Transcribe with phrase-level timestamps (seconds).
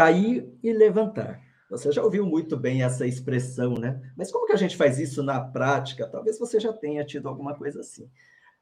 [0.00, 1.38] cair e levantar.
[1.70, 4.00] Você já ouviu muito bem essa expressão, né?
[4.16, 6.08] Mas como que a gente faz isso na prática?
[6.08, 8.08] Talvez você já tenha tido alguma coisa assim.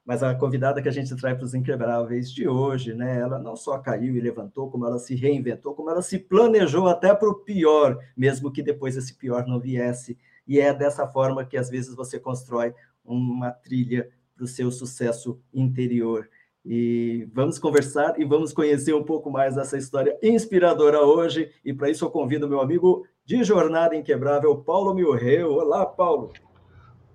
[0.05, 3.21] Mas a convidada que a gente traz para os Inquebráveis de hoje, né?
[3.21, 7.15] Ela não só caiu e levantou, como ela se reinventou, como ela se planejou até
[7.15, 10.19] para o pior, mesmo que depois esse pior não viesse.
[10.45, 15.41] E é dessa forma que às vezes você constrói uma trilha para o seu sucesso
[15.55, 16.29] interior.
[16.65, 21.51] E vamos conversar e vamos conhecer um pouco mais dessa história inspiradora hoje.
[21.65, 25.53] E para isso eu convido meu amigo de Jornada Inquebrável, Paulo Milreu.
[25.53, 26.33] Olá, Paulo.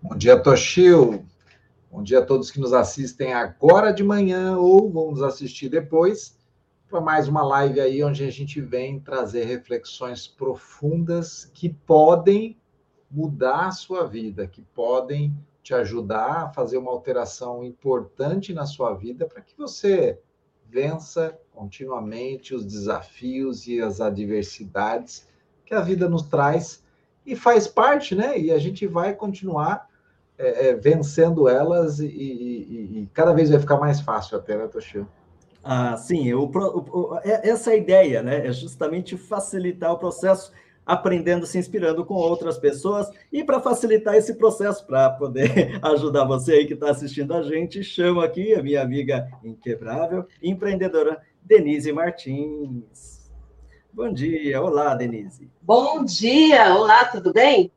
[0.01, 1.25] Bom dia, Toshio.
[1.91, 6.35] Bom dia a todos que nos assistem agora de manhã ou vão nos assistir depois
[6.93, 12.55] para mais uma live aí onde a gente vem trazer reflexões profundas que podem
[13.09, 18.93] mudar a sua vida, que podem te ajudar a fazer uma alteração importante na sua
[18.93, 20.19] vida para que você
[20.69, 25.25] vença continuamente os desafios e as adversidades
[25.65, 26.83] que a vida nos traz
[27.25, 28.37] e faz parte, né?
[28.37, 29.87] E a gente vai continuar
[30.37, 34.67] é, é, vencendo elas e, e, e, cada vez vai ficar mais fácil até, né,
[34.67, 35.07] Toshio?
[35.63, 38.47] Ah, sim, o, o, é, essa é a ideia, né?
[38.47, 40.51] É justamente facilitar o processo
[40.85, 43.09] aprendendo, se inspirando com outras pessoas.
[43.31, 47.83] E para facilitar esse processo, para poder ajudar você aí que está assistindo a gente,
[47.83, 53.31] chamo aqui a minha amiga inquebrável, empreendedora Denise Martins.
[53.91, 55.49] Bom dia, olá, Denise.
[55.61, 57.71] Bom dia, olá, tudo bem?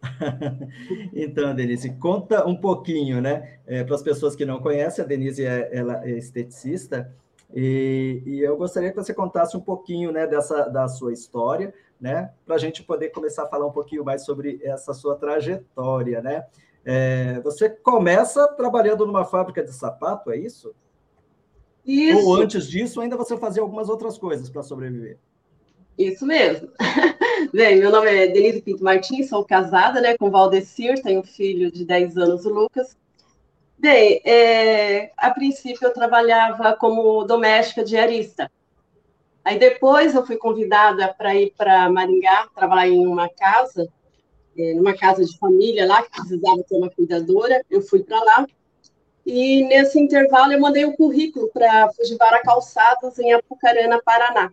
[1.12, 3.58] então, Denise, conta um pouquinho, né?
[3.66, 7.12] É, para as pessoas que não conhecem, a Denise é, ela é esteticista,
[7.54, 12.30] e, e, eu gostaria que você contasse um pouquinho né, dessa, da sua história, né,
[12.46, 16.46] para a gente poder começar a falar um pouquinho mais sobre essa sua trajetória, né?
[16.84, 20.74] É, você começa trabalhando numa fábrica de sapato, é isso?
[21.84, 22.26] Isso.
[22.26, 25.18] Ou antes disso, ainda você fazia algumas outras coisas para sobreviver?
[25.98, 26.68] Isso mesmo.
[27.52, 31.72] Bem, meu nome é Denise Pinto Martins, sou casada né, com Valdecir, tenho um filho
[31.72, 32.96] de 10 anos, o Lucas.
[33.78, 38.50] Bem, é, a princípio eu trabalhava como doméstica diarista.
[39.48, 43.88] Aí depois eu fui convidada para ir para Maringá, trabalhar em uma casa,
[44.54, 47.64] é, numa casa de família lá, que precisava ter uma cuidadora.
[47.70, 48.46] Eu fui para lá.
[49.24, 54.52] E nesse intervalo eu mandei o um currículo para Fujivara Calçados, em Apucarana, Paraná.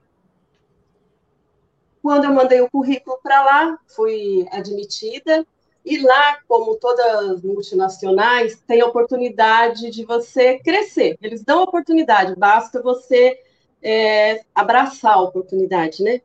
[2.02, 5.46] Quando eu mandei o currículo para lá, fui admitida.
[5.84, 11.18] E lá, como todas as multinacionais, tem a oportunidade de você crescer.
[11.22, 13.38] Eles dão oportunidade, basta você
[13.86, 16.20] é, abraçar a oportunidade, né?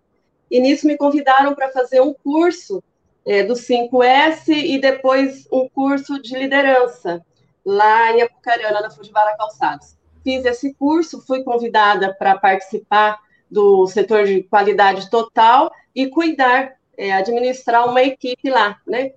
[0.50, 2.82] E nisso me convidaram para fazer um curso
[3.26, 7.22] é, do 5S e depois um curso de liderança
[7.65, 9.94] lá em Apucarana, na Fujivara Calçados.
[10.25, 17.12] Fiz esse curso, fui convidada para participar do setor de qualidade total e cuidar, é,
[17.12, 19.12] administrar uma equipe lá, né?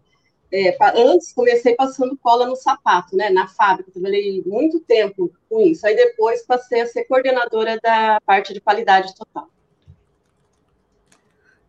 [0.55, 5.87] É, antes comecei passando cola no sapato, né, na fábrica, trabalhei muito tempo com isso.
[5.87, 9.49] Aí depois passei a ser coordenadora da parte de qualidade total.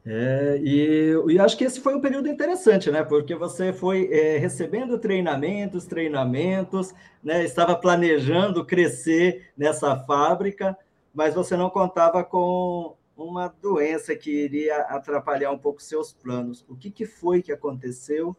[0.05, 3.03] É, e, e acho que esse foi um período interessante, né?
[3.03, 7.43] Porque você foi é, recebendo treinamentos, treinamentos, né?
[7.43, 10.77] Estava planejando crescer nessa fábrica,
[11.15, 16.63] mas você não contava com uma doença que iria atrapalhar um pouco seus planos.
[16.69, 18.37] O que, que foi que aconteceu?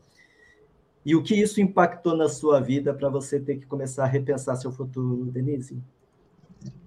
[1.06, 4.56] E o que isso impactou na sua vida para você ter que começar a repensar
[4.56, 5.78] seu futuro, Denise?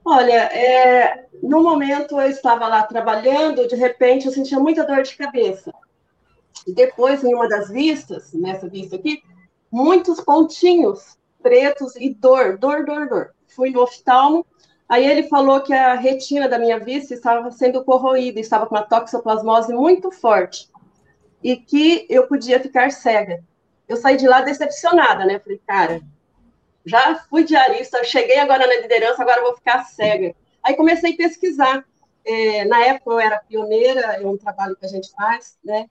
[0.04, 5.16] Olha, é, no momento eu estava lá trabalhando, de repente eu sentia muita dor de
[5.16, 5.72] cabeça.
[6.66, 9.22] E depois, em uma das vistas, nessa vista aqui,
[9.70, 13.34] muitos pontinhos pretos e dor, dor, dor, dor.
[13.46, 14.44] Fui no oftalmo,
[14.88, 18.82] aí ele falou que a retina da minha vista estava sendo corroída, estava com uma
[18.82, 20.68] toxoplasmose muito forte
[21.42, 23.44] e que eu podia ficar cega
[23.88, 25.38] eu saí de lá decepcionada, né?
[25.38, 26.00] Falei, cara,
[26.84, 30.34] já fui diarista, cheguei agora na liderança, agora vou ficar cega.
[30.62, 31.84] Aí comecei a pesquisar.
[32.24, 35.86] É, na época eu era pioneira, é um trabalho que a gente faz, né?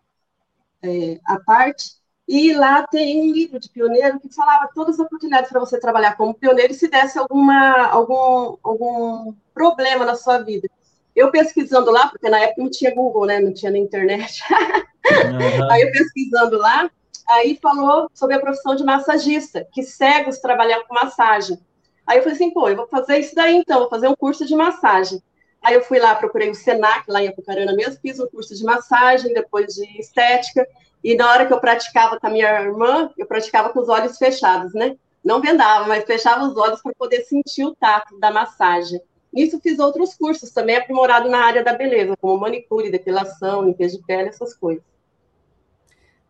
[0.83, 1.97] É, a parte.
[2.27, 6.17] E lá tem um livro de pioneiro que falava todas as oportunidades para você trabalhar
[6.17, 10.67] como pioneiro e se desse alguma, algum, algum problema na sua vida.
[11.15, 13.39] Eu pesquisando lá, porque na época não tinha Google, né?
[13.39, 14.43] Não tinha na internet.
[15.07, 15.71] Uhum.
[15.71, 16.91] Aí eu pesquisando lá,
[17.27, 21.59] aí falou sobre a profissão de massagista, que cegos trabalham com massagem.
[22.05, 24.45] Aí eu falei assim, pô, eu vou fazer isso daí então, vou fazer um curso
[24.45, 25.21] de massagem.
[25.61, 28.63] Aí eu fui lá, procurei o Senac, lá em Apucarana mesmo, fiz um curso de
[28.63, 30.65] massagem, depois de estética,
[31.03, 34.17] e na hora que eu praticava com a minha irmã, eu praticava com os olhos
[34.17, 34.95] fechados, né?
[35.23, 39.01] Não vendava, mas fechava os olhos para poder sentir o tato da massagem.
[39.33, 44.03] Nisso fiz outros cursos também, aprimorado na área da beleza, como manicure, depilação, limpeza de
[44.05, 44.83] pele, essas coisas.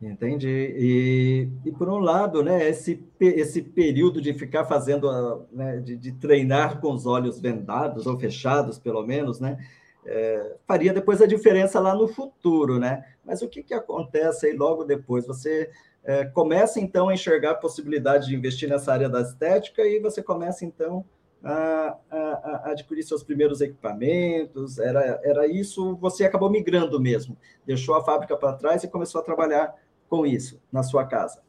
[0.01, 0.75] Entendi.
[0.77, 6.11] E, e por um lado, né, esse, esse período de ficar fazendo, né, de, de
[6.11, 9.57] treinar com os olhos vendados ou fechados, pelo menos, né,
[10.05, 13.03] é, faria depois a diferença lá no futuro, né?
[13.25, 15.27] Mas o que, que acontece aí logo depois?
[15.27, 15.69] Você
[16.03, 20.23] é, começa então a enxergar a possibilidade de investir nessa área da estética e você
[20.23, 21.03] começa então
[21.43, 27.95] a, a, a, adquirir seus primeiros equipamentos, era, era isso, você acabou migrando mesmo, deixou
[27.95, 29.75] a fábrica para trás e começou a trabalhar
[30.09, 31.41] com isso na sua casa?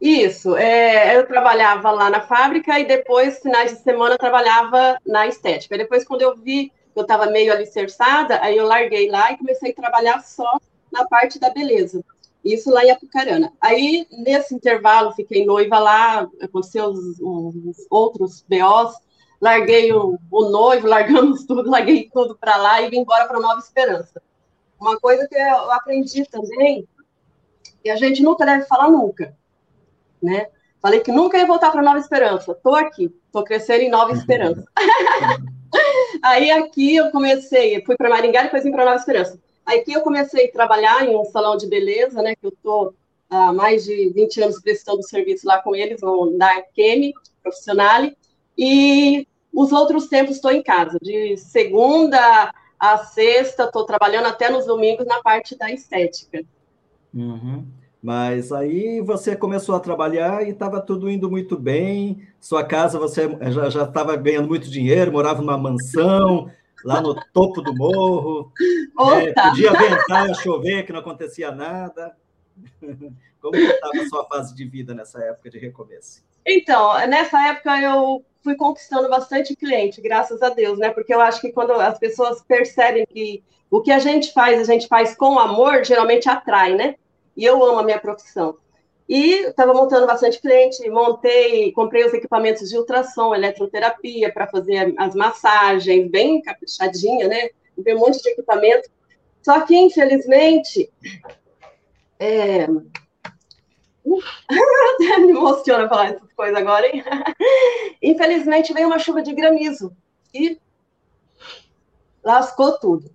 [0.00, 5.78] Isso, é, eu trabalhava lá na fábrica e depois, finais de semana, trabalhava na estética.
[5.78, 9.70] Depois, quando eu vi que eu estava meio alicerçada, aí eu larguei lá e comecei
[9.70, 10.58] a trabalhar só
[10.92, 12.04] na parte da beleza.
[12.44, 13.52] Isso lá em Apucarana.
[13.60, 18.98] Aí, nesse intervalo, fiquei noiva lá, aconteceu os, os outros BOs,
[19.40, 23.58] larguei o, o, noivo, largamos tudo, larguei tudo para lá e vim embora para Nova
[23.58, 24.22] Esperança.
[24.78, 26.86] Uma coisa que eu aprendi também
[27.84, 29.36] e a gente nunca deve falar nunca,
[30.22, 30.48] né?
[30.80, 32.52] Falei que nunca ia voltar para Nova Esperança.
[32.52, 34.64] Estou aqui, estou crescendo em Nova Esperança.
[36.22, 39.40] Aí aqui eu comecei, fui para Maringá e depois vim para Nova Esperança.
[39.64, 42.34] Aí aqui eu comecei a trabalhar em um salão de beleza, né?
[42.36, 42.94] Que eu estou
[43.30, 46.00] há mais de 20 anos prestando serviço lá com eles,
[46.36, 48.02] na Kemi, profissional.
[48.56, 50.98] E os outros tempos estou em casa.
[51.00, 56.44] De segunda a sexta, estou trabalhando até nos domingos na parte da estética.
[57.14, 57.66] Uhum.
[58.02, 62.26] Mas aí você começou a trabalhar e estava tudo indo muito bem.
[62.38, 63.28] Sua casa você
[63.70, 66.50] já estava ganhando muito dinheiro, morava numa mansão
[66.84, 68.52] lá no topo do morro.
[69.16, 72.14] É, podia ventar, chover, que não acontecia nada.
[73.40, 76.22] Como estava a sua fase de vida nessa época de recomeço?
[76.46, 80.90] Então, nessa época eu fui conquistando bastante cliente, graças a Deus, né?
[80.90, 84.64] Porque eu acho que quando as pessoas percebem que o que a gente faz, a
[84.64, 86.96] gente faz com amor, geralmente atrai, né?
[87.36, 88.56] E eu amo a minha profissão.
[89.08, 95.14] E estava montando bastante cliente, montei, comprei os equipamentos de ultrassom, eletroterapia para fazer as
[95.14, 97.50] massagens, bem caprichadinha, né?
[97.76, 98.88] Comprei um monte de equipamento.
[99.42, 100.90] Só que, infelizmente,
[102.18, 102.66] é...
[105.18, 107.04] me emociona falar essas coisas agora, hein?
[108.02, 109.94] Infelizmente, veio uma chuva de granizo
[110.32, 110.58] e
[112.22, 113.13] lascou tudo.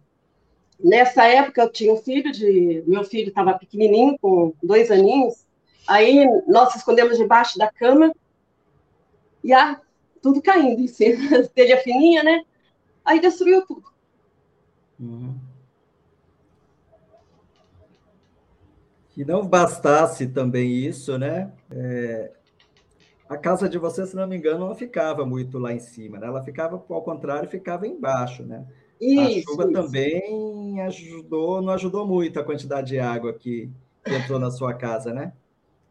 [0.82, 2.84] Nessa época eu tinha um filho de.
[2.88, 5.46] Meu filho estava pequenininho, com dois aninhos.
[5.88, 8.14] Aí nós escondemos debaixo da cama
[9.44, 9.82] e ah,
[10.22, 11.44] tudo caindo em cima.
[11.54, 12.44] Telha fininha, né?
[13.04, 13.90] Aí destruiu tudo.
[15.00, 15.36] Uhum.
[19.18, 21.52] E não bastasse também isso, né?
[21.72, 22.32] É,
[23.28, 26.28] a casa de você, se não me engano, não ficava muito lá em cima, né?
[26.28, 28.66] Ela ficava, ao contrário, ficava embaixo, né?
[29.00, 29.74] Isso, a chuva isso.
[29.74, 33.70] também ajudou, não ajudou muito a quantidade de água que,
[34.04, 35.34] que entrou na sua casa, né?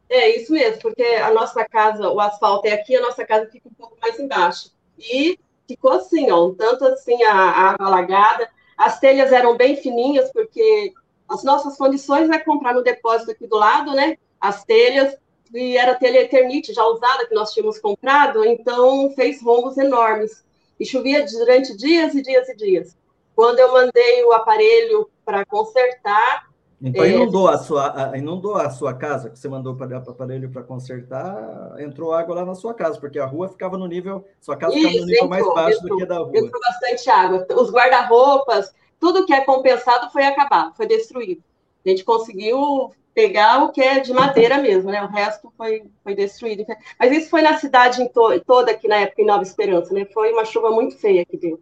[0.09, 3.69] É isso mesmo, porque a nossa casa, o asfalto é aqui, a nossa casa fica
[3.69, 4.71] um pouco mais embaixo.
[4.99, 8.49] E ficou assim, ó, um tanto assim a, a água alagada.
[8.77, 10.93] As telhas eram bem fininhas, porque
[11.29, 14.17] as nossas condições é comprar no depósito aqui do lado, né?
[14.41, 15.15] As telhas,
[15.53, 20.45] e era telha Eternite já usada que nós tínhamos comprado, então fez rombos enormes.
[20.79, 22.97] E chovia durante dias e dias e dias.
[23.35, 26.49] Quando eu mandei o aparelho para consertar.
[26.81, 27.11] Então, é...
[27.11, 31.75] inundou, a sua, inundou a sua casa, que você mandou para o aparelho para consertar,
[31.79, 34.25] entrou água lá na sua casa, porque a rua ficava no nível.
[34.41, 36.39] Sua casa Isso, ficava no nível entrou, mais baixo entrou, do que da rua.
[36.39, 37.47] Entrou bastante água.
[37.57, 41.43] Os guarda-roupas, tudo que é compensado foi acabado, foi destruído.
[41.85, 45.03] A gente conseguiu pegar o que é de madeira mesmo, né?
[45.03, 46.65] O resto foi, foi destruído.
[46.97, 50.05] Mas isso foi na cidade to toda aqui na época, em Nova Esperança, né?
[50.05, 51.61] Foi uma chuva muito feia que deu.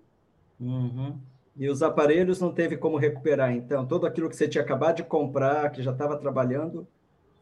[0.60, 1.16] Uhum.
[1.56, 3.86] E os aparelhos não teve como recuperar, então?
[3.86, 6.86] Tudo aquilo que você tinha acabado de comprar, que já estava trabalhando,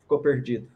[0.02, 0.68] ficou perdido?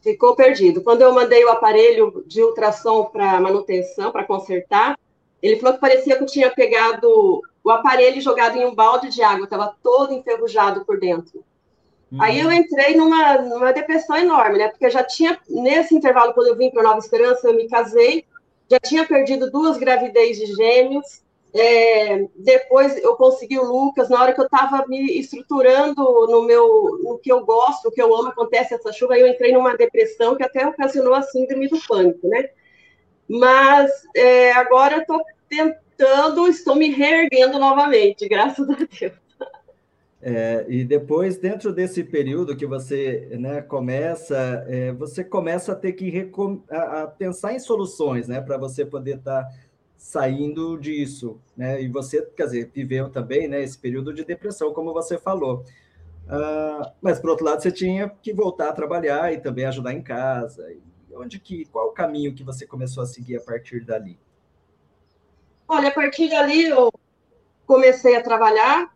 [0.00, 0.80] Ficou perdido.
[0.80, 4.96] Quando eu mandei o aparelho de ultrassom para manutenção, para consertar,
[5.42, 9.20] ele falou que parecia que eu tinha pegado o aparelho jogado em um balde de
[9.20, 11.42] água, estava todo enferrujado por dentro.
[12.12, 12.22] Uhum.
[12.22, 14.68] Aí eu entrei numa, numa depressão enorme, né?
[14.68, 18.24] Porque já tinha, nesse intervalo, quando eu vim para Nova Esperança, eu me casei,
[18.70, 21.24] já tinha perdido duas gravidez de gêmeos,
[21.56, 26.98] é, depois eu consegui o Lucas, na hora que eu estava me estruturando no meu,
[27.00, 29.76] no que eu gosto, no que eu amo, acontece essa chuva, aí eu entrei numa
[29.76, 32.48] depressão que até ocasionou a síndrome do pânico, né?
[33.28, 39.23] Mas é, agora eu estou tentando, estou me reerguendo novamente, graças a Deus.
[40.26, 45.92] É, e depois, dentro desse período que você né, começa, é, você começa a ter
[45.92, 46.30] que
[46.70, 49.50] a, a pensar em soluções, né, para você poder estar tá
[49.98, 51.82] saindo disso, né?
[51.82, 55.62] E você, quer dizer, viveu também, né, esse período de depressão, como você falou.
[56.24, 60.00] Uh, mas, por outro lado, você tinha que voltar a trabalhar e também ajudar em
[60.00, 60.72] casa.
[60.72, 60.80] E
[61.14, 64.18] onde que, qual o caminho que você começou a seguir a partir dali?
[65.68, 66.90] Olha, a partir dali eu
[67.66, 68.93] comecei a trabalhar,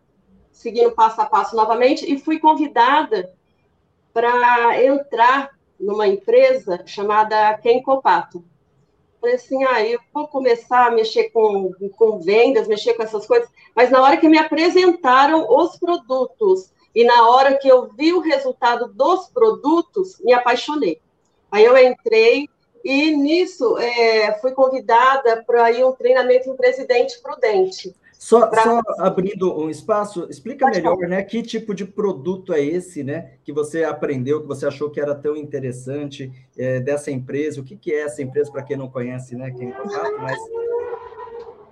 [0.59, 3.33] seguindo passo a passo novamente, e fui convidada
[4.13, 8.43] para entrar numa empresa chamada Kenkopato.
[9.21, 13.49] Falei assim, ah, eu vou começar a mexer com, com vendas, mexer com essas coisas,
[13.73, 18.19] mas na hora que me apresentaram os produtos e na hora que eu vi o
[18.19, 20.99] resultado dos produtos, me apaixonei.
[21.49, 22.49] Aí eu entrei
[22.83, 27.95] e nisso é, fui convidada para ir um treinamento em Presidente Prudente.
[28.19, 28.63] Só, pra...
[28.63, 31.07] só, abrindo um espaço, explica Pode melhor, falar.
[31.07, 31.23] né?
[31.23, 33.35] Que tipo de produto é esse, né?
[33.45, 37.61] Que você aprendeu, que você achou que era tão interessante é, dessa empresa?
[37.61, 39.51] O que, que é essa empresa, para quem não conhece, né?
[39.57, 40.37] Quem contato, mas...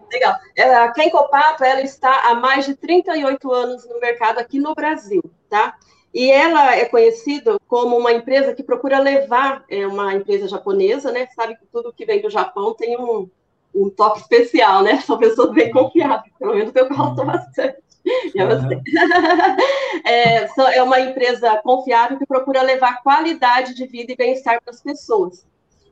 [0.09, 0.35] Legal.
[0.55, 5.21] É, a Kenkopato, ela está há mais de 38 anos no mercado aqui no Brasil,
[5.49, 5.75] tá?
[6.13, 11.27] E ela é conhecida como uma empresa que procura levar, é uma empresa japonesa, né?
[11.35, 13.29] Sabe que tudo que vem do Japão tem um,
[13.83, 15.01] um toque especial, né?
[15.01, 17.77] São pessoas bem confiáveis, pelo menos eu gosto bastante.
[18.35, 18.81] Uhum.
[20.05, 24.81] É, é uma empresa confiável que procura levar qualidade de vida e bem-estar para as
[24.81, 25.45] pessoas.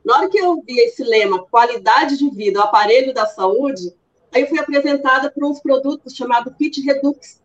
[0.05, 3.93] Na hora que eu vi esse lema, qualidade de vida, o aparelho da saúde,
[4.31, 7.41] aí eu fui apresentada por uns produtos chamados Kit Redux,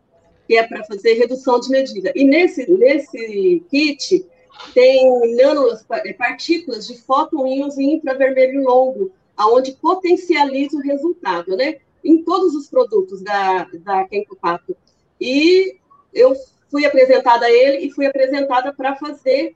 [0.47, 2.13] que é para fazer redução de medida.
[2.15, 4.25] E nesse, nesse kit
[4.73, 11.77] tem nanopartículas de fóton-íons em infravermelho longo, aonde potencializa o resultado, né?
[12.03, 14.75] Em todos os produtos da, da Kenko Pato.
[15.19, 15.77] E
[16.13, 16.35] eu
[16.69, 19.55] fui apresentada a ele e fui apresentada para fazer,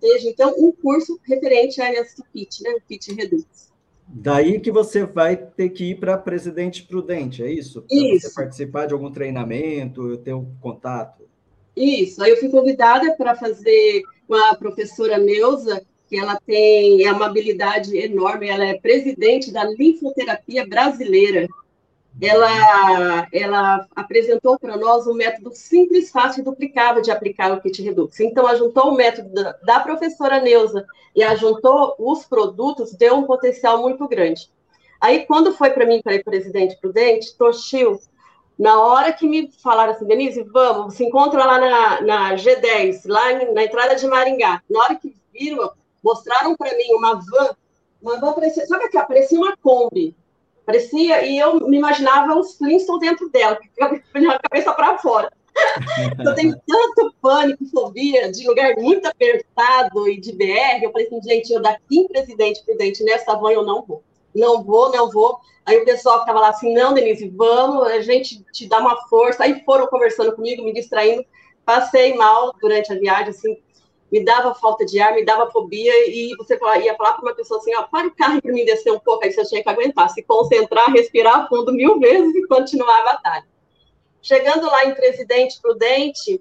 [0.00, 2.70] desde então, um curso referente a esse kit, né?
[2.70, 3.72] O kit Redux.
[4.06, 7.82] Daí que você vai ter que ir para Presidente Prudente, é isso?
[7.82, 8.28] Para isso.
[8.28, 11.24] você participar de algum treinamento, ter um contato.
[11.76, 12.22] Isso.
[12.22, 15.84] Aí eu fui convidada para fazer com a professora Neuza,
[16.18, 21.48] ela tem é uma habilidade enorme, ela é presidente da linfoterapia brasileira
[22.20, 27.82] ela, ela apresentou para nós um método simples, fácil e duplicável de aplicar o kit
[27.82, 28.20] Redux.
[28.20, 33.82] Então, ajuntou o método da, da professora Neuza e ajuntou os produtos, deu um potencial
[33.82, 34.48] muito grande.
[35.00, 37.98] Aí, quando foi para mim, para ir presidente prudente, Toshio,
[38.56, 43.52] na hora que me falaram assim, Denise, vamos, se encontra lá na, na G10, lá
[43.52, 44.62] na entrada de Maringá.
[44.70, 45.72] Na hora que viram,
[46.04, 47.56] mostraram para mim uma van,
[48.02, 50.14] uma van parecia, sabe que parecia uma Kombi,
[50.64, 55.30] Parecia, e eu me imaginava os Flintstones dentro dela, com a cabeça para fora.
[56.24, 60.82] eu tenho tanto pânico, fobia de lugar muito apertado e de BR.
[60.82, 64.02] Eu falei assim, gente, eu daqui em Presidente Prudente nessa van eu não vou.
[64.34, 65.38] Não vou, não vou.
[65.66, 69.44] Aí o pessoal ficava lá assim, não, Denise, vamos, a gente te dá uma força.
[69.44, 71.24] Aí foram conversando comigo, me distraindo.
[71.64, 73.58] Passei mal durante a viagem, assim,
[74.14, 77.58] me dava falta de ar, me dava fobia, e você ia falar para uma pessoa
[77.58, 80.08] assim, ó, para o carro para mim descer um pouco, aí você tinha que aguentar,
[80.08, 83.44] se concentrar, respirar fundo mil vezes e continuar a batalha.
[84.22, 86.40] Chegando lá em Presidente Prudente,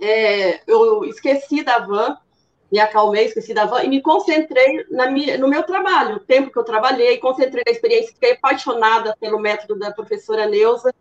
[0.00, 2.16] é, eu esqueci da van,
[2.70, 6.52] me acalmei, esqueci da van, e me concentrei na minha, no meu trabalho, o tempo
[6.52, 10.94] que eu trabalhei, concentrei na experiência, fiquei apaixonada pelo método da professora Neuza,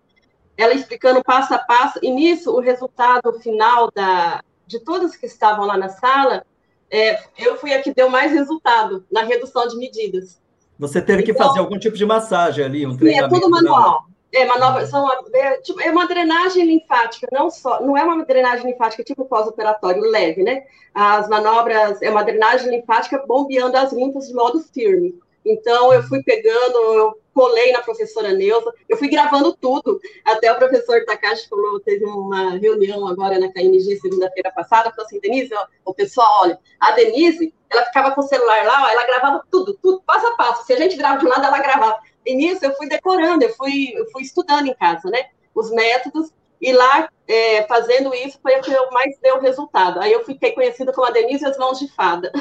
[0.57, 5.65] ela explicando passo a passo, e nisso o resultado final da, de todos que estavam
[5.65, 6.45] lá na sala,
[6.89, 10.41] é, eu fui a que deu mais resultado na redução de medidas.
[10.77, 13.35] Você teve então, que fazer algum tipo de massagem ali, um treinamento?
[13.35, 14.05] Sim, é tudo manual.
[14.33, 18.69] É, manobra, são, é, tipo, é uma drenagem linfática, não só, não é uma drenagem
[18.69, 20.63] linfática tipo pós-operatório leve, né?
[20.93, 25.17] As manobras é uma drenagem linfática bombeando as linfas de modo firme.
[25.45, 29.99] Então, eu fui pegando, eu colei na professora Neuza, eu fui gravando tudo.
[30.23, 35.19] Até o professor Takashi falou, teve uma reunião agora na KNG segunda-feira passada, falou assim,
[35.19, 39.05] Denise, ó, o pessoal, olha, a Denise, ela ficava com o celular lá, ó, ela
[39.05, 40.65] gravava tudo, tudo, passo a passo.
[40.65, 41.99] Se a gente grava de um lado, ela gravava.
[42.25, 45.25] E nisso eu fui decorando, eu fui, eu fui estudando em casa, né?
[45.53, 49.99] Os métodos, e lá, é, fazendo isso, foi o que mais deu resultado.
[49.99, 52.31] Aí eu fiquei conhecida como a Denise as mãos de fada.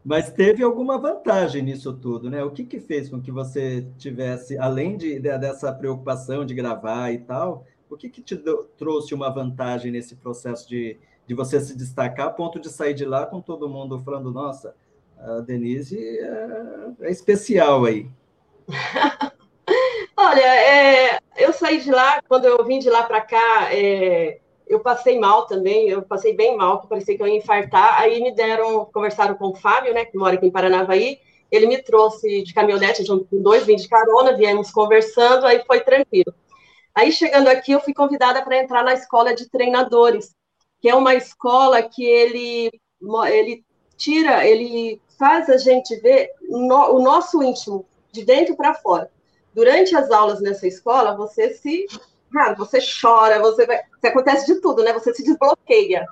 [0.06, 2.44] Mas teve alguma vantagem nisso tudo, né?
[2.44, 7.10] O que, que fez com que você tivesse, além de, de dessa preocupação de gravar
[7.10, 8.40] e tal, o que, que te
[8.78, 10.96] trouxe uma vantagem nesse processo de,
[11.26, 14.76] de você se destacar a ponto de sair de lá com todo mundo falando, nossa,
[15.18, 18.08] a Denise é, é especial aí.
[20.16, 24.80] Olha, é, eu saí de lá, quando eu vim de lá para cá, é, eu
[24.80, 28.00] passei mal também, eu passei bem mal, que parecia que eu ia infartar.
[28.00, 31.20] Aí me deram, conversaram com o Fábio, né, que mora aqui em Paranavaí,
[31.50, 35.80] Ele me trouxe de caminhonete, junto com dois, vim de carona, viemos conversando, aí foi
[35.80, 36.34] tranquilo.
[36.94, 40.34] Aí, chegando aqui, eu fui convidada para entrar na escola de treinadores,
[40.80, 42.70] que é uma escola que ele,
[43.30, 43.64] ele
[43.96, 49.10] tira, ele faz a gente ver no, o nosso íntimo, de dentro para fora.
[49.54, 51.86] Durante as aulas nessa escola, você se.
[52.36, 53.80] Cara, você chora, você vai.
[53.98, 54.92] Você acontece de tudo, né?
[54.92, 56.06] Você se desbloqueia.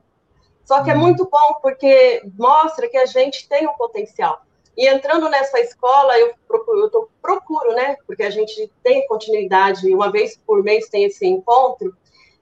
[0.64, 1.00] Só que é uhum.
[1.00, 4.40] muito bom porque mostra que a gente tem um potencial.
[4.74, 7.98] E entrando nessa escola, eu procuro, eu tô, procuro, né?
[8.06, 11.94] Porque a gente tem continuidade, uma vez por mês tem esse encontro,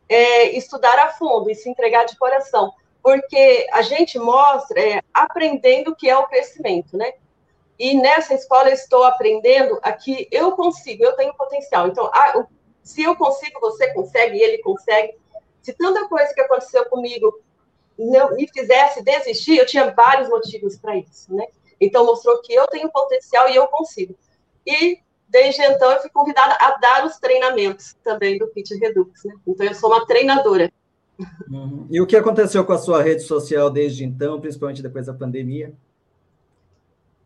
[0.08, 2.72] é, estudar a fundo e se entregar de coração.
[3.02, 7.14] Porque a gente mostra, é, aprendendo o que é o crescimento, né?
[7.76, 11.88] E nessa escola eu estou aprendendo aqui eu consigo, eu tenho potencial.
[11.88, 12.44] Então, a,
[12.82, 15.14] se eu consigo, você consegue, ele consegue.
[15.60, 17.40] Se tanta coisa que aconteceu comigo
[17.98, 21.46] não me fizesse desistir, eu tinha vários motivos para isso, né?
[21.80, 24.16] Então, mostrou que eu tenho potencial e eu consigo.
[24.66, 24.98] E,
[25.28, 29.24] desde então, eu fui convidada a dar os treinamentos também do Fit Redux.
[29.24, 29.34] Né?
[29.46, 30.72] Então, eu sou uma treinadora.
[31.50, 31.86] Uhum.
[31.90, 35.74] E o que aconteceu com a sua rede social desde então, principalmente depois da pandemia?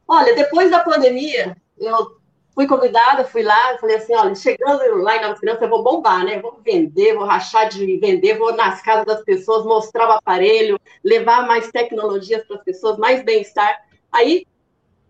[0.08, 2.16] Olha, depois da pandemia, eu
[2.56, 6.24] fui convidada, fui lá, falei assim, olha, chegando lá em Nova Esperança, eu vou bombar,
[6.24, 6.40] né?
[6.40, 11.46] Vou vender, vou rachar de vender, vou nas casas das pessoas, mostrar o aparelho, levar
[11.46, 13.86] mais tecnologias para as pessoas, mais bem-estar.
[14.10, 14.46] Aí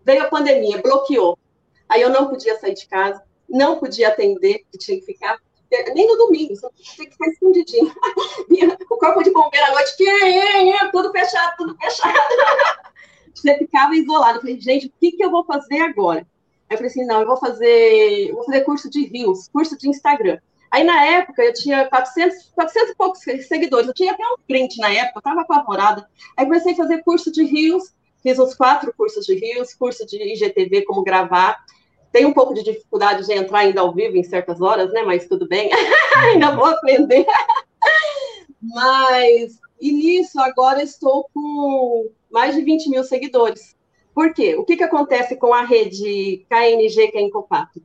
[0.03, 1.39] veio a pandemia, bloqueou.
[1.87, 5.37] Aí eu não podia sair de casa, não podia atender, tinha que ficar
[5.95, 7.95] nem no domingo, só tinha que ficar escondidinho.
[8.91, 12.13] o corpo de bombeiro à noite, que é, é, tudo fechado, tudo fechado.
[13.33, 14.41] Você ficava isolado.
[14.41, 16.27] Falei, gente, o que, que eu vou fazer agora?
[16.69, 19.89] Aí eu falei assim, não, eu vou fazer, vou fazer curso de Reels, curso de
[19.89, 20.39] Instagram.
[20.69, 23.87] Aí, na época, eu tinha 400, 400 e poucos seguidores.
[23.87, 26.09] Eu tinha até um print na época, eu estava apavorada.
[26.35, 27.95] Aí comecei a fazer curso de Reels
[28.27, 31.57] Fiz uns quatro cursos de Rios, curso de IGTV, como gravar.
[32.11, 35.01] Tenho um pouco de dificuldade de entrar ainda ao vivo em certas horas, né?
[35.03, 35.69] Mas tudo bem,
[36.17, 37.25] ainda vou aprender.
[38.61, 43.76] Mas, e nisso, agora estou com mais de 20 mil seguidores.
[44.17, 44.55] Por quê?
[44.55, 47.79] O que, que acontece com a rede KNG, que é Incopato?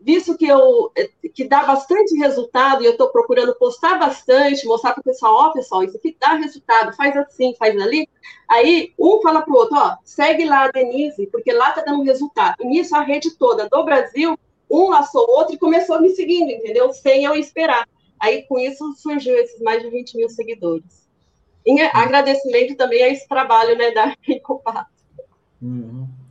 [0.00, 0.90] visto que eu
[1.34, 5.46] que dá bastante resultado e eu estou procurando postar bastante, mostrar para o pessoal, ó,
[5.48, 8.08] oh, pessoal, isso aqui dá resultado, faz assim, faz ali.
[8.48, 12.04] Aí um fala para o outro, ó, segue lá a Denise, porque lá está dando
[12.04, 12.56] resultado.
[12.62, 14.38] E nisso a rede toda do Brasil,
[14.70, 16.90] um laçou o outro e começou me seguindo, entendeu?
[16.94, 17.86] Sem eu esperar.
[18.18, 21.06] Aí com isso surgiu esses mais de 20 mil seguidores.
[21.66, 24.95] Em agradecimento também a esse trabalho né, da Incopato.
[25.62, 26.25] Uhum.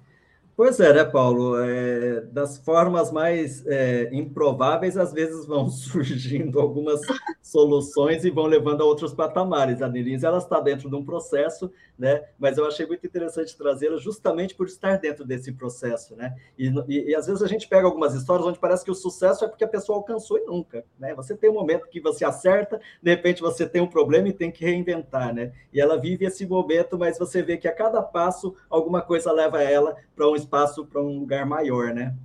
[0.58, 1.60] Pois é, né, Paulo?
[1.60, 7.02] É, das formas mais é, improváveis, às vezes vão surgindo algumas
[7.42, 9.82] soluções e vão levando a outros patamares.
[9.82, 12.24] A Denise, ela está dentro de um processo, né?
[12.40, 16.34] Mas eu achei muito interessante trazê-la justamente por estar dentro desse processo, né?
[16.58, 19.44] E, e, e, às vezes a gente pega algumas histórias onde parece que o sucesso
[19.44, 21.14] é porque a pessoa alcançou e nunca, né?
[21.16, 24.50] Você tem um momento que você acerta, de repente você tem um problema e tem
[24.50, 25.52] que reinventar, né?
[25.74, 29.62] E ela vive esse momento, mas você vê que a cada passo alguma coisa leva
[29.62, 32.16] ela para um espaço para um lugar maior, né?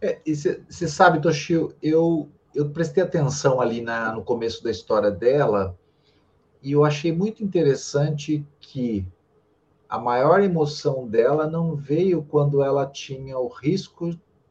[0.00, 5.10] É, e você sabe, Toshio, eu, eu prestei atenção ali na, no começo da história
[5.10, 5.76] dela
[6.62, 9.06] e eu achei muito interessante que
[9.88, 14.10] a maior emoção dela não veio quando ela tinha o risco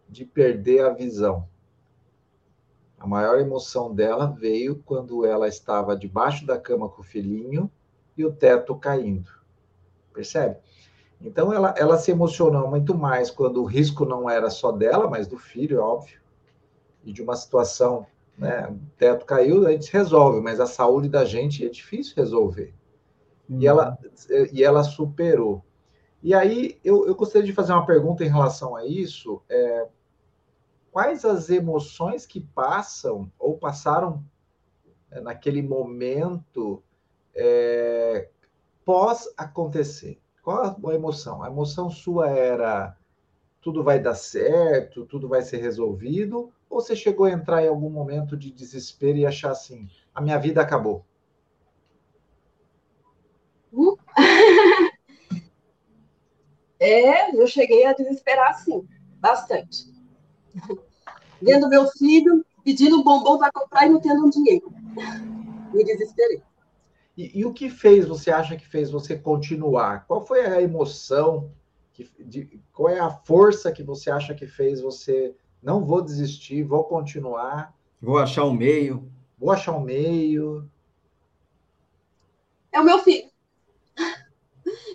[0.10, 1.48] de perder a visão.
[2.98, 7.70] A maior emoção dela veio quando ela estava debaixo da cama com o filhinho
[8.18, 9.30] e o teto caindo.
[10.12, 10.58] Percebe?
[11.20, 15.28] Então, ela, ela se emocionou muito mais quando o risco não era só dela, mas
[15.28, 16.22] do filho, é óbvio,
[17.04, 18.06] e de uma situação,
[18.38, 18.70] né?
[18.70, 22.74] O teto caiu, a gente resolve, mas a saúde da gente é difícil resolver.
[23.50, 23.98] E, ela,
[24.52, 25.64] e ela superou.
[26.22, 29.42] E aí, eu, eu gostaria de fazer uma pergunta em relação a isso.
[29.50, 29.88] É,
[30.92, 34.24] quais as emoções que passam ou passaram
[35.10, 36.84] é, naquele momento
[37.34, 38.30] é,
[38.84, 40.20] pós acontecer?
[40.48, 41.44] Qual a emoção?
[41.44, 42.96] A emoção sua era
[43.60, 46.54] tudo vai dar certo, tudo vai ser resolvido?
[46.70, 50.40] Ou você chegou a entrar em algum momento de desespero e achar assim, a minha
[50.40, 51.04] vida acabou?
[53.74, 53.98] Uh.
[56.80, 58.88] é, eu cheguei a desesperar sim,
[59.20, 59.94] bastante.
[61.42, 64.72] Vendo meu filho pedindo bombom para comprar e não tendo dinheiro.
[65.74, 66.42] Me desesperei.
[67.18, 70.06] E, e, o que fez, você acha que fez você continuar?
[70.06, 71.52] Qual foi a emoção,
[71.92, 76.62] que, de, qual é a força que você acha que fez você não vou desistir,
[76.62, 77.74] vou continuar?
[78.00, 79.12] Vou achar um meio.
[79.36, 80.70] Vou achar um meio.
[82.72, 83.28] É o meu filho.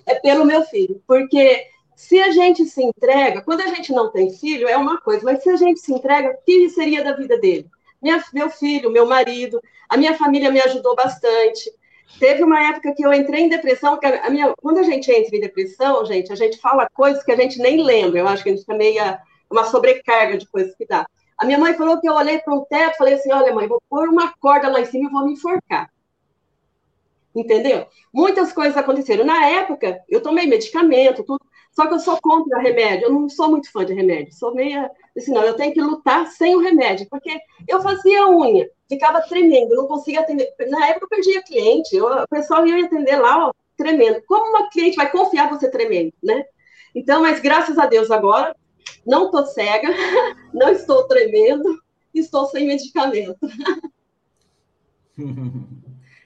[0.04, 1.00] É pelo meu filho.
[1.06, 5.24] Porque se a gente se entrega, quando a gente não tem filho, é uma coisa,
[5.24, 7.70] mas se a gente se entrega, o que seria da vida dele?
[8.02, 11.72] Minha, meu filho, meu marido, a minha família me ajudou bastante.
[12.18, 15.40] Teve uma época que eu entrei em depressão, a minha, quando a gente entra em
[15.40, 18.20] depressão, gente, a gente fala coisas que a gente nem lembra.
[18.20, 19.02] Eu acho que a gente fica meio
[19.50, 21.06] uma sobrecarga de coisas que dá.
[21.36, 23.82] A minha mãe falou que eu olhei para um teto, falei assim, olha mãe, vou
[23.88, 25.90] pôr uma corda lá em cima e vou me enforcar.
[27.34, 27.86] Entendeu?
[28.12, 29.24] Muitas coisas aconteceram.
[29.24, 33.50] Na época, eu tomei medicamento, tudo, só que eu sou contra remédio, eu não sou
[33.50, 34.32] muito fã de remédio.
[34.34, 34.90] Sou meia.
[35.16, 39.74] Assim, não, eu tenho que lutar sem o remédio, porque eu fazia unha, ficava tremendo,
[39.74, 40.54] não conseguia atender.
[40.68, 44.22] Na época eu perdia cliente, eu, o pessoal ia atender lá, ó, tremendo.
[44.26, 46.44] Como uma cliente vai confiar você tremendo, né?
[46.94, 48.56] Então, mas graças a Deus agora,
[49.06, 49.88] não estou cega,
[50.52, 51.78] não estou tremendo,
[52.14, 53.38] estou sem medicamento.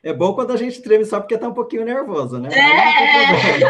[0.02, 2.48] É bom quando a gente treme só porque está um pouquinho nervoso, né?
[2.52, 3.62] É!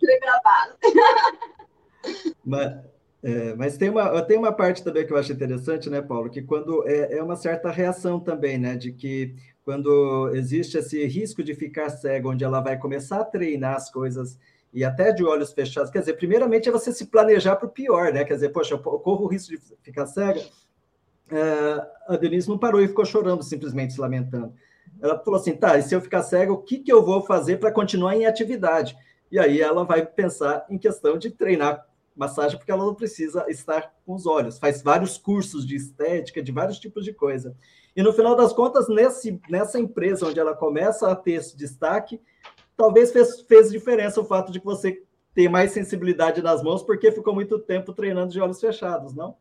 [0.00, 0.74] Treme a base.
[2.42, 2.72] Mas,
[3.22, 6.30] é, mas tem, uma, tem uma parte também que eu acho interessante, né, Paulo?
[6.30, 8.76] Que quando é, é uma certa reação também, né?
[8.76, 13.74] De que quando existe esse risco de ficar cego, onde ela vai começar a treinar
[13.74, 14.38] as coisas
[14.72, 15.90] e até de olhos fechados.
[15.90, 18.24] Quer dizer, primeiramente é você se planejar para o pior, né?
[18.24, 20.40] Quer dizer, poxa, eu corro o risco de ficar cega.
[21.30, 24.54] É, a Denise não parou e ficou chorando, simplesmente se lamentando.
[25.00, 27.58] Ela falou assim: tá, e se eu ficar cega, o que, que eu vou fazer
[27.58, 28.96] para continuar em atividade?
[29.32, 31.84] E aí ela vai pensar em questão de treinar
[32.16, 34.58] massagem, porque ela não precisa estar com os olhos.
[34.58, 37.54] Faz vários cursos de estética, de vários tipos de coisa.
[37.94, 42.20] E no final das contas, nesse, nessa empresa onde ela começa a ter esse destaque,
[42.76, 45.02] talvez fez, fez diferença o fato de que você
[45.34, 49.36] ter mais sensibilidade nas mãos, porque ficou muito tempo treinando de olhos fechados, não?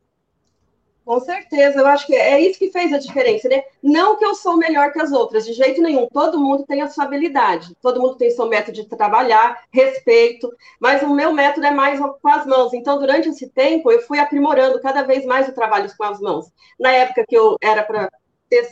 [1.05, 3.63] Com certeza, eu acho que é isso que fez a diferença, né?
[3.81, 6.07] Não que eu sou melhor que as outras, de jeito nenhum.
[6.07, 11.03] Todo mundo tem a sua habilidade, todo mundo tem seu método de trabalhar, respeito, mas
[11.03, 12.73] o meu método é mais com as mãos.
[12.73, 16.47] Então, durante esse tempo, eu fui aprimorando cada vez mais o trabalho com as mãos.
[16.79, 18.09] Na época que eu era para
[18.49, 18.67] ter,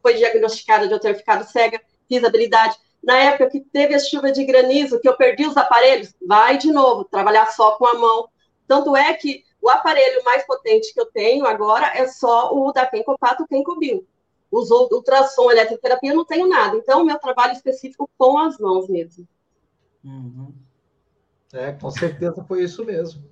[0.00, 2.74] foi diagnosticada de eu ter ficado cega, fiz habilidade.
[3.02, 6.72] Na época que teve a chuva de granizo, que eu perdi os aparelhos, vai de
[6.72, 8.26] novo, trabalhar só com a mão.
[8.66, 12.84] Tanto é que o aparelho mais potente que eu tenho agora é só o da
[12.86, 14.06] Kenkopato Kenkobio.
[14.50, 16.76] Os ultrassom, eletroterapia, eu não tenho nada.
[16.76, 19.26] Então, o meu trabalho específico com as mãos mesmo.
[20.04, 20.52] Uhum.
[21.54, 23.24] É, com certeza foi isso mesmo.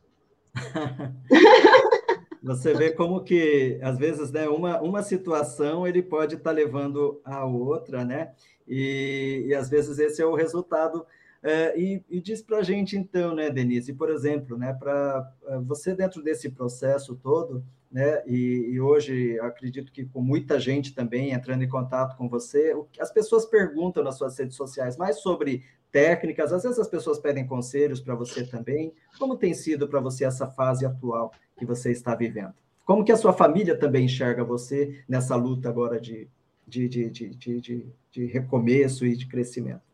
[2.43, 7.21] Você vê como que, às vezes, né, uma, uma situação ele pode estar tá levando
[7.27, 8.33] a outra, né?
[8.67, 11.07] E, e às vezes esse é o resultado
[11.43, 15.59] é, e, e, diz para a gente, então, né, Denise, por exemplo, né, para é,
[15.59, 21.33] você dentro desse processo todo, né, e, e, hoje acredito que com muita gente também
[21.33, 26.53] entrando em contato com você, as pessoas perguntam nas suas redes sociais mais sobre técnicas,
[26.53, 28.95] às vezes as pessoas pedem conselhos para você também.
[29.19, 32.55] Como tem sido para você essa fase atual que você está vivendo?
[32.85, 36.29] Como que a sua família também enxerga você nessa luta agora de,
[36.67, 39.92] de, de, de, de, de recomeço e de crescimento?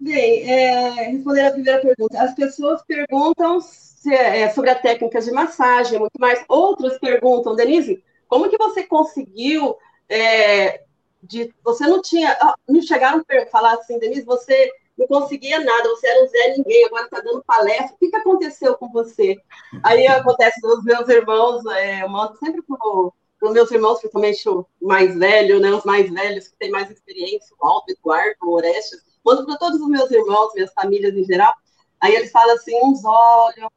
[0.00, 2.22] Bem, é, responder a primeira pergunta.
[2.22, 6.42] As pessoas perguntam se, é, sobre a técnica de massagem, muito mais.
[6.48, 9.76] Outras perguntam, Denise, como que você conseguiu?
[10.08, 10.84] É,
[11.22, 12.34] de, você não tinha.
[12.66, 16.86] me chegaram a falar assim, Denise, você não conseguia nada, você era um Zé Ninguém,
[16.86, 17.94] agora está dando palestra.
[17.94, 19.36] O que, que aconteceu com você?
[19.82, 24.48] Aí acontece com os meus irmãos, é, eu mando sempre para os meus irmãos, principalmente
[24.48, 28.36] o mais velho, né, os mais velhos, que têm mais experiência, o Alto, o Eduardo,
[28.42, 31.52] o Orestes, mando para todos os meus irmãos, minhas famílias em geral.
[32.00, 33.70] Aí eles falam assim, uns olham,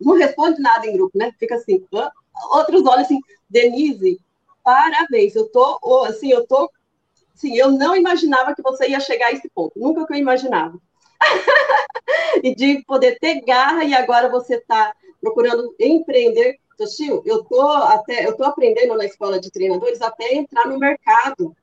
[0.00, 1.32] não responde nada em grupo, né?
[1.38, 1.86] Fica assim,
[2.52, 4.20] outros olham assim, Denise,
[4.62, 6.70] parabéns, eu tô, assim, eu tô,
[7.34, 10.78] sim, eu não imaginava que você ia chegar a esse ponto, nunca que eu imaginava.
[12.42, 16.58] e de poder ter garra e agora você está procurando empreender.
[16.76, 21.54] Toshio, eu tô até, eu tô aprendendo na escola de treinadores até entrar no mercado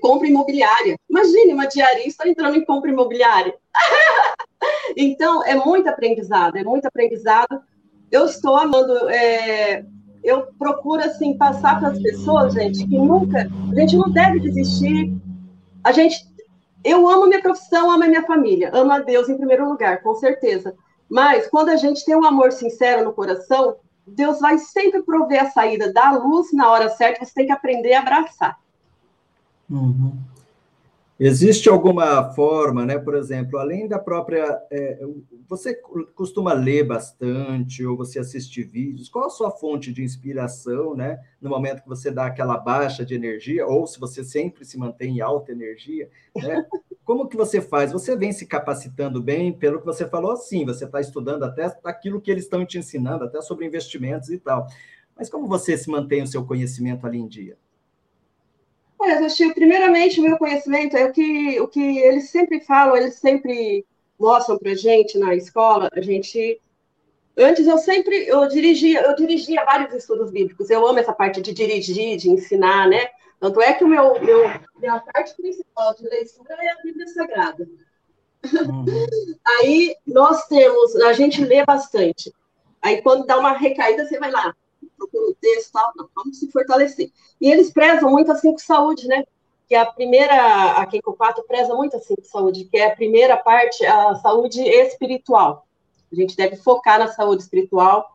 [0.00, 0.96] compra imobiliária.
[1.08, 3.54] Imagine uma diarista entrando em compra imobiliária.
[4.96, 7.62] então, é muito aprendizado, é muito aprendizado.
[8.10, 9.84] Eu estou amando, é,
[10.22, 15.16] eu procuro, assim, passar para as pessoas, gente, que nunca, a gente não deve desistir.
[15.82, 16.22] A gente,
[16.84, 20.14] eu amo minha profissão, amo a minha família, amo a Deus em primeiro lugar, com
[20.14, 20.74] certeza.
[21.08, 25.50] Mas, quando a gente tem um amor sincero no coração, Deus vai sempre prover a
[25.50, 28.58] saída da luz na hora certa, você tem que aprender a abraçar.
[29.70, 30.16] Uhum.
[31.24, 32.98] Existe alguma forma, né?
[32.98, 34.60] Por exemplo, além da própria.
[34.70, 34.98] É,
[35.48, 35.74] você
[36.16, 39.08] costuma ler bastante ou você assiste vídeos?
[39.08, 41.20] Qual a sua fonte de inspiração, né?
[41.40, 45.18] No momento que você dá aquela baixa de energia, ou se você sempre se mantém
[45.18, 46.66] em alta energia, né?
[47.04, 47.92] como que você faz?
[47.92, 52.20] Você vem se capacitando bem, pelo que você falou, sim, você está estudando até aquilo
[52.20, 54.66] que eles estão te ensinando, até sobre investimentos e tal.
[55.16, 57.56] Mas como você se mantém o seu conhecimento ali em dia?
[59.04, 63.16] Olha, Tio, primeiramente, o meu conhecimento é o que, o que eles sempre falam, eles
[63.16, 63.84] sempre
[64.16, 66.60] mostram para gente na escola, a gente
[67.36, 70.70] Antes eu sempre eu dirigia, eu dirigia vários estudos bíblicos.
[70.70, 73.08] Eu amo essa parte de dirigir, de ensinar, né?
[73.40, 74.44] Tanto é que o meu, meu
[74.78, 77.68] minha parte principal de leitura é a Bíblia Sagrada.
[78.54, 78.84] Uhum.
[79.58, 82.32] Aí nós temos, a gente lê bastante.
[82.80, 84.54] Aí quando dá uma recaída, você vai lá,
[85.12, 87.12] procura o texto, tal, não, vamos se fortalecer.
[87.40, 89.24] E eles prezam muito assim com saúde, né?
[89.68, 93.36] Que a primeira, a Keiko Pato preza muito assim com saúde, que é a primeira
[93.36, 95.66] parte, a saúde espiritual.
[96.10, 98.06] A gente deve focar na saúde espiritual.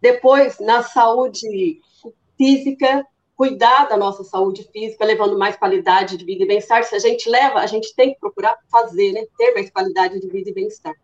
[0.00, 1.80] Depois, na saúde
[2.36, 6.82] física, cuidar da nossa saúde física, levando mais qualidade de vida e bem-estar.
[6.84, 9.24] Se a gente leva, a gente tem que procurar fazer, né?
[9.36, 10.94] Ter mais qualidade de vida e bem-estar.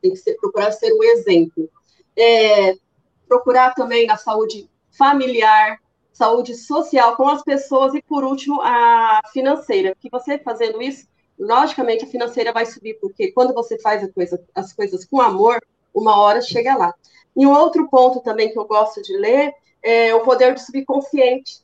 [0.00, 1.70] Tem que ser, procurar ser um exemplo.
[2.16, 2.74] É,
[3.28, 5.78] procurar também na saúde familiar,
[6.12, 9.94] saúde social com as pessoas e, por último, a financeira.
[10.00, 11.06] Que você fazendo isso,
[11.38, 15.62] logicamente a financeira vai subir, porque quando você faz coisa, as coisas com amor,
[15.94, 16.94] uma hora chega lá.
[17.36, 21.60] E um outro ponto também que eu gosto de ler é O Poder do Subconsciente.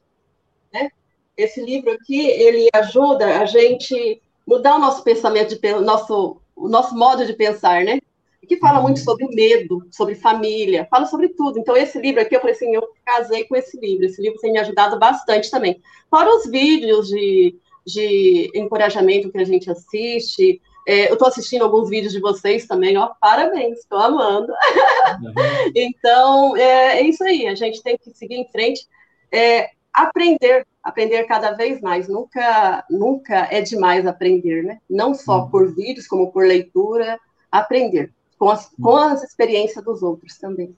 [0.72, 0.90] Né?
[1.36, 6.94] Esse livro aqui, ele ajuda a gente mudar o nosso pensamento, de, nosso, o nosso
[6.94, 8.00] modo de pensar, né?
[8.46, 9.04] Que fala muito uhum.
[9.04, 11.58] sobre medo, sobre família, fala sobre tudo.
[11.58, 14.04] Então, esse livro aqui, eu falei assim, eu casei com esse livro.
[14.04, 15.80] Esse livro tem me ajudado bastante também.
[16.10, 21.88] Fora os vídeos de, de encorajamento que a gente assiste, é, eu estou assistindo alguns
[21.88, 24.52] vídeos de vocês também, ó, parabéns, estou amando.
[24.52, 25.34] Uhum.
[25.76, 28.88] então, é, é, isso aí, a gente tem que seguir em frente,
[29.30, 32.08] é, aprender, aprender cada vez mais.
[32.08, 34.80] Nunca, nunca é demais aprender, né?
[34.90, 35.50] Não só uhum.
[35.50, 40.74] por vídeos, como por leitura, aprender com as, com as experiências dos outros também.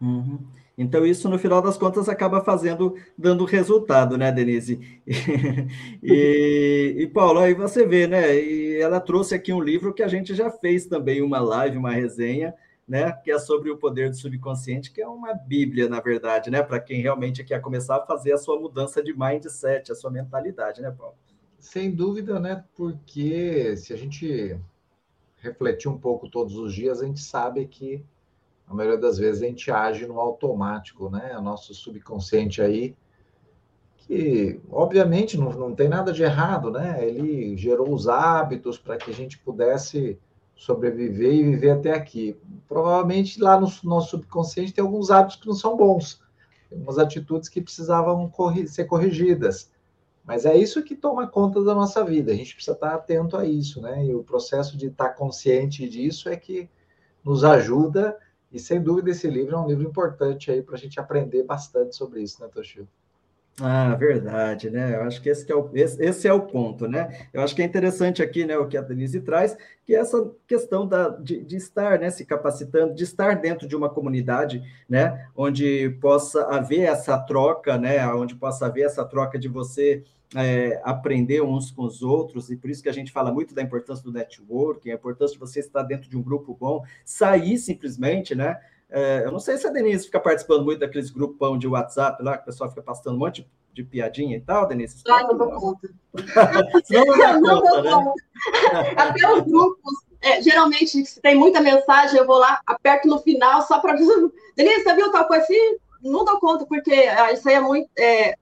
[0.00, 0.38] Uhum.
[0.76, 4.78] Então, isso, no final das contas, acaba fazendo, dando resultado, né, Denise?
[6.00, 8.40] e, e, Paulo, aí você vê, né?
[8.40, 11.90] E ela trouxe aqui um livro que a gente já fez também uma live, uma
[11.90, 12.54] resenha,
[12.86, 13.10] né?
[13.10, 16.62] Que é sobre o poder do subconsciente, que é uma bíblia, na verdade, né?
[16.62, 20.80] Para quem realmente quer começar a fazer a sua mudança de mindset, a sua mentalidade,
[20.80, 21.16] né, Paulo?
[21.58, 22.62] Sem dúvida, né?
[22.76, 24.56] Porque se a gente
[25.40, 28.04] refletir um pouco todos os dias, a gente sabe que
[28.66, 31.36] a maioria das vezes a gente age no automático, né?
[31.38, 32.94] O nosso subconsciente aí,
[33.96, 37.06] que obviamente não, não tem nada de errado, né?
[37.06, 40.18] Ele gerou os hábitos para que a gente pudesse
[40.54, 42.36] sobreviver e viver até aqui.
[42.68, 46.20] Provavelmente lá no nosso subconsciente tem alguns hábitos que não são bons,
[46.70, 49.70] algumas atitudes que precisavam corri ser corrigidas.
[50.28, 52.30] Mas é isso que toma conta da nossa vida.
[52.30, 54.04] A gente precisa estar atento a isso, né?
[54.04, 56.68] E o processo de estar consciente disso é que
[57.24, 58.14] nos ajuda
[58.52, 61.96] e sem dúvida esse livro é um livro importante aí para a gente aprender bastante
[61.96, 62.86] sobre isso, né, Toshio?
[63.58, 64.96] Ah, verdade, né?
[64.96, 67.26] Eu acho que esse, que é o, esse, esse, é o ponto, né?
[67.32, 70.30] Eu acho que é interessante aqui, né, o que a Denise traz, que é essa
[70.46, 75.26] questão da, de, de, estar, né, se capacitando, de estar dentro de uma comunidade, né,
[75.34, 81.42] onde possa haver essa troca, né, onde possa haver essa troca de você é, aprender
[81.42, 84.12] uns com os outros, e por isso que a gente fala muito da importância do
[84.12, 88.58] networking, a importância de você estar dentro de um grupo bom, sair simplesmente, né?
[88.90, 92.36] É, eu não sei se a Denise fica participando muito daqueles grupão de WhatsApp lá,
[92.36, 95.02] que o pessoal fica passando um monte de piadinha e tal, Denise.
[95.08, 95.88] Ah, não dou conta.
[96.90, 97.90] não, não, não conta, né?
[97.92, 99.02] Conta.
[99.02, 103.62] Até os grupos, é, geralmente, se tem muita mensagem, eu vou lá, aperto no final
[103.62, 103.94] só para.
[104.56, 105.76] Denise, você viu tal coisa assim?
[106.02, 107.88] Não dou conta, porque ah, isso aí é muito.
[107.96, 108.36] É,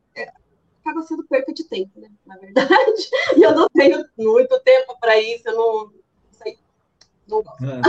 [0.86, 2.08] acaba sendo perca de tempo, né?
[2.24, 2.66] Na verdade.
[3.36, 5.92] E eu não tenho muito tempo para isso, eu não,
[6.30, 6.58] sei,
[7.28, 7.64] não gosto.
[7.64, 7.80] É.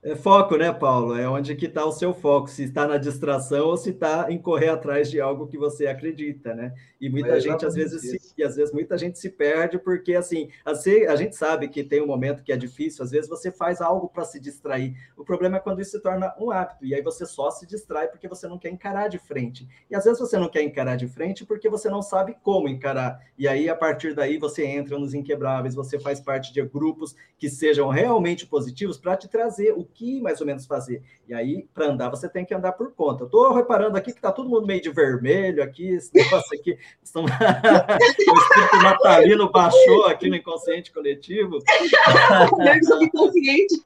[0.00, 1.18] É foco, né, Paulo?
[1.18, 4.40] É onde que está o seu foco, se está na distração ou se está em
[4.40, 6.72] correr atrás de algo que você acredita, né?
[7.00, 10.14] E muita é gente, às vezes, se, e às vezes muita gente se perde, porque
[10.14, 13.80] assim, a gente sabe que tem um momento que é difícil, às vezes você faz
[13.80, 14.96] algo para se distrair.
[15.16, 18.08] O problema é quando isso se torna um hábito, e aí você só se distrai
[18.08, 19.68] porque você não quer encarar de frente.
[19.88, 23.20] E às vezes você não quer encarar de frente porque você não sabe como encarar.
[23.38, 27.48] E aí, a partir daí, você entra nos inquebráveis, você faz parte de grupos que
[27.48, 31.02] sejam realmente positivos para te trazer o que mais ou menos fazer.
[31.28, 33.24] E aí, para andar, você tem que andar por conta.
[33.24, 36.76] Estou reparando aqui que está todo mundo meio de vermelho aqui, esse negócio aqui.
[37.02, 37.24] Estão...
[37.24, 41.58] o espírito natalino baixou aqui no inconsciente coletivo.
[42.84, 43.80] subconsciente.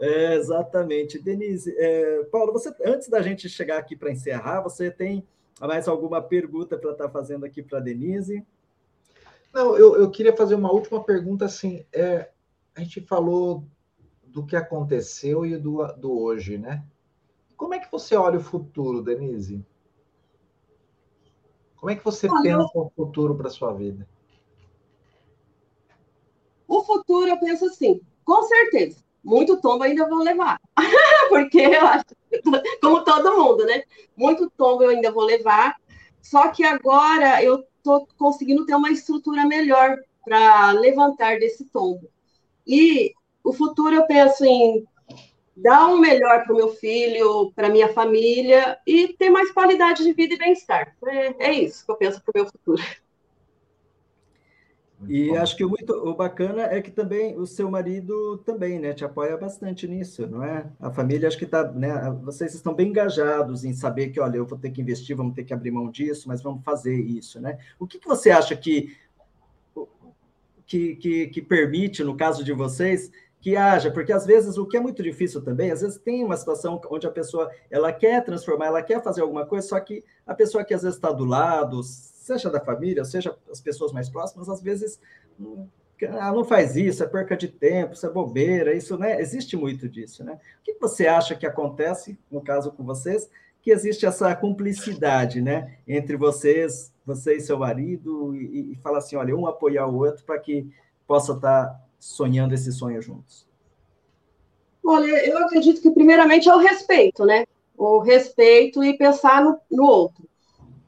[0.00, 1.18] É, exatamente.
[1.18, 5.26] Denise, é, Paulo, você, antes da gente chegar aqui para encerrar, você tem
[5.60, 8.44] mais alguma pergunta para estar tá fazendo aqui para a Denise?
[9.52, 12.30] Não, eu, eu queria fazer uma última pergunta, assim, é,
[12.74, 13.64] a gente falou
[14.24, 16.84] do que aconteceu e do, do hoje, né?
[17.56, 19.64] Como é que você olha o futuro, Denise?
[21.80, 24.06] Como é que você olha, pensa o futuro para sua vida?
[26.68, 30.60] O futuro, eu penso assim, com certeza, muito tombo ainda vou levar.
[31.30, 32.04] Porque eu acho,
[32.82, 33.82] como todo mundo, né?
[34.14, 35.74] Muito tombo eu ainda vou levar.
[36.20, 42.10] Só que agora eu estou conseguindo ter uma estrutura melhor para levantar desse tombo.
[42.66, 44.84] E o futuro eu penso em
[45.62, 50.12] dar um melhor para o meu filho, para minha família e ter mais qualidade de
[50.12, 50.96] vida e bem-estar.
[51.06, 52.82] É, é isso que eu penso para o meu futuro.
[55.08, 58.92] E acho que o, muito, o bacana é que também o seu marido também, né,
[58.92, 60.66] te apoia bastante nisso, não é?
[60.78, 64.46] A família acho que está, né, vocês estão bem engajados em saber que, olha, eu
[64.46, 67.58] vou ter que investir, vamos ter que abrir mão disso, mas vamos fazer isso, né?
[67.78, 68.94] O que, que você acha que,
[70.66, 74.76] que, que, que permite, no caso de vocês, que haja, porque às vezes o que
[74.76, 78.66] é muito difícil também, às vezes tem uma situação onde a pessoa ela quer transformar,
[78.66, 81.82] ela quer fazer alguma coisa, só que a pessoa que às vezes está do lado,
[81.82, 85.00] seja da família, seja as pessoas mais próximas, às vezes
[86.18, 89.20] ah, não faz isso, é perca de tempo, isso é bobeira, isso, né?
[89.20, 90.38] Existe muito disso, né?
[90.60, 93.28] O que você acha que acontece, no caso com vocês,
[93.62, 95.76] que existe essa cumplicidade, né?
[95.86, 100.24] Entre vocês, você e seu marido, e, e fala assim, olha, um apoiar o outro
[100.24, 100.70] para que
[101.06, 103.46] possa estar tá sonhando esse sonho juntos?
[104.84, 107.44] Olha, eu acredito que primeiramente é o respeito, né?
[107.76, 110.28] O respeito e pensar no, no outro.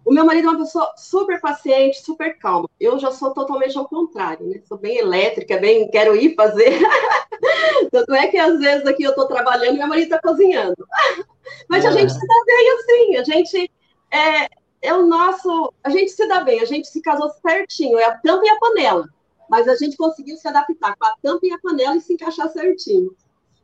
[0.04, 2.68] O meu marido é uma pessoa super paciente, super calma.
[2.80, 4.60] Eu já sou totalmente ao contrário, né?
[4.64, 6.80] Sou bem elétrica, bem quero ir fazer.
[7.92, 10.86] Tanto é que às vezes aqui eu estou trabalhando e meu marido está cozinhando.
[11.68, 11.88] Mas é.
[11.88, 13.70] a gente se dá bem assim, a gente
[14.10, 14.48] é,
[14.82, 18.18] é o nosso, a gente se dá bem, a gente se casou certinho, é a
[18.18, 19.08] tampa e a panela.
[19.52, 22.48] Mas a gente conseguiu se adaptar com a tampa e a panela e se encaixar
[22.48, 23.14] certinho.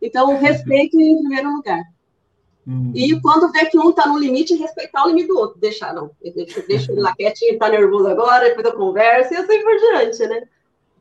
[0.03, 1.83] Então, respeito em primeiro lugar.
[2.66, 2.92] Uhum.
[2.94, 5.59] E quando vê que um está no limite, respeitar o limite do outro.
[5.59, 6.11] Deixar, não.
[6.22, 10.27] Deixa, deixa ele lá quietinho, está nervoso agora, depois eu converso e assim por diante,
[10.27, 10.42] né?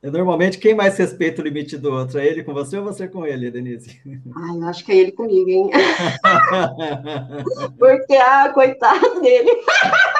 [0.01, 2.19] E normalmente, quem mais respeita o limite do outro?
[2.19, 3.99] É ele com você ou você com ele, Denise?
[4.05, 5.69] Ai, eu acho que é ele comigo, hein?
[7.77, 9.51] Porque, ah, coitado dele.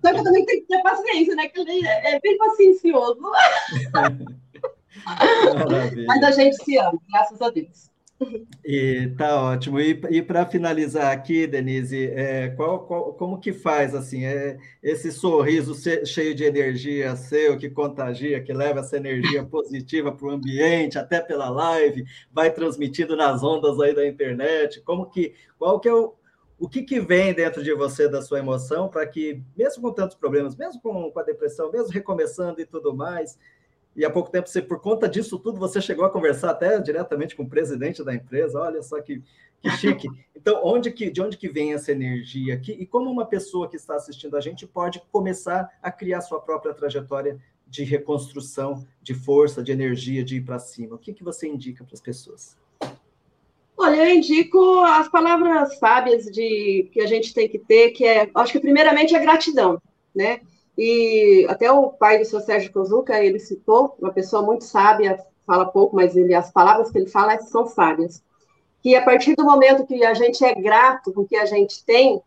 [0.00, 1.48] Só que eu também tenho que ter paciência, né?
[1.48, 3.20] Que ele é bem paciencioso.
[6.06, 7.88] Mas a gente se ama, graças a Deus.
[8.64, 9.78] E tá ótimo.
[9.78, 14.24] E, e para finalizar aqui, Denise, é, qual, qual, como que faz assim?
[14.24, 15.72] É, esse sorriso
[16.04, 21.20] cheio de energia seu que contagia, que leva essa energia positiva para o ambiente, até
[21.20, 24.80] pela live, vai transmitindo nas ondas aí da internet.
[24.82, 26.14] Como que qual que é o,
[26.58, 30.16] o que, que vem dentro de você da sua emoção para que, mesmo com tantos
[30.16, 33.38] problemas, mesmo com, com a depressão, mesmo recomeçando e tudo mais,
[33.98, 37.34] e há pouco tempo, você, por conta disso tudo, você chegou a conversar até diretamente
[37.34, 38.60] com o presidente da empresa.
[38.60, 39.20] Olha só que,
[39.60, 40.08] que chique.
[40.36, 42.70] Então, onde que, de onde que vem essa energia aqui?
[42.70, 46.72] E como uma pessoa que está assistindo a gente pode começar a criar sua própria
[46.72, 50.94] trajetória de reconstrução, de força, de energia, de ir para cima?
[50.94, 52.56] O que, que você indica para as pessoas?
[53.80, 58.28] Olha, eu indico as palavras sábias de que a gente tem que ter, que é,
[58.34, 59.80] acho que primeiramente é gratidão,
[60.12, 60.40] né?
[60.76, 65.64] E até o pai do seu Sérgio Kozuka, ele citou, uma pessoa muito sábia, fala
[65.66, 68.20] pouco, mas ele, as palavras que ele fala são sábias.
[68.82, 71.84] Que a partir do momento que a gente é grato com o que a gente
[71.84, 72.20] tem,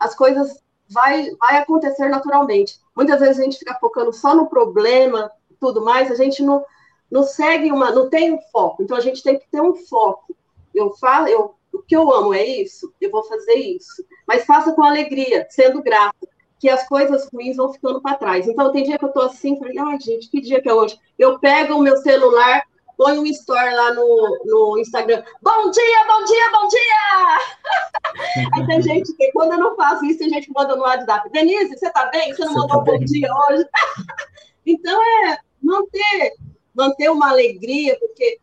[0.00, 2.80] as coisas vai, vai acontecer naturalmente.
[2.96, 6.64] Muitas vezes a gente fica focando só no problema, tudo mais, a gente não,
[7.08, 8.82] não segue uma, não tem um foco.
[8.82, 10.36] Então a gente tem que ter um foco.
[10.76, 14.04] Eu falo, eu, o que eu amo é isso, eu vou fazer isso.
[14.26, 18.48] Mas faça com alegria, sendo grato que as coisas ruins vão ficando para trás.
[18.48, 20.98] Então, tem dia que eu estou assim, falei, ai, gente, que dia que é hoje?
[21.18, 22.62] Eu pego o meu celular,
[22.96, 27.38] ponho um story lá no, no Instagram, bom dia, bom dia, bom dia!
[28.54, 31.30] Aí tem gente que, quando eu não faço isso, tem gente que manda no WhatsApp,
[31.30, 32.34] Denise, você está bem?
[32.34, 33.66] Você não você mandou tá bom dia hoje?
[34.64, 36.32] então, é manter,
[36.74, 38.38] manter uma alegria, porque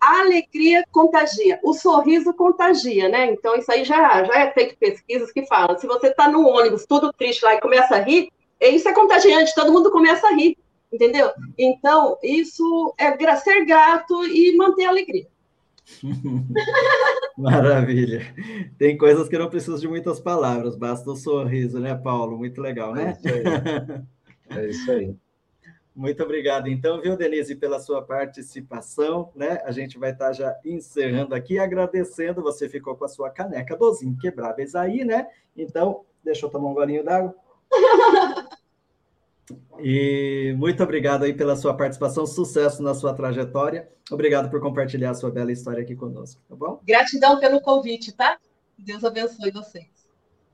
[0.00, 3.30] a alegria contagia, o sorriso contagia, né?
[3.32, 5.78] Então, isso aí já, já é feito pesquisas que falam.
[5.78, 8.30] Se você está no ônibus, tudo triste lá e começa a rir,
[8.60, 10.56] isso é contagiante, todo mundo começa a rir,
[10.92, 11.30] entendeu?
[11.56, 15.26] Então, isso é ser grato e manter a alegria.
[17.38, 18.34] Maravilha.
[18.78, 22.36] Tem coisas que não precisam de muitas palavras, basta o um sorriso, né, Paulo?
[22.36, 23.16] Muito legal, né?
[23.24, 24.04] É isso aí.
[24.50, 25.14] É isso aí.
[25.98, 29.60] Muito obrigado, então, viu, Denise, pela sua participação, né?
[29.64, 32.40] A gente vai estar já encerrando aqui, agradecendo.
[32.40, 35.26] Você ficou com a sua caneca dos inquebráveis aí, né?
[35.56, 37.34] Então, deixa eu tomar um golinho d'água.
[39.80, 43.88] E muito obrigado aí pela sua participação, sucesso na sua trajetória.
[44.10, 46.82] Obrigado por compartilhar a sua bela história aqui conosco, tá bom?
[46.84, 48.38] Gratidão pelo convite, tá?
[48.76, 49.88] Deus abençoe vocês.